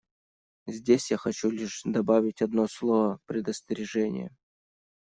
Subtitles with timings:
[0.65, 4.35] Здесь я хочу лишь добавить одно слово предостережения.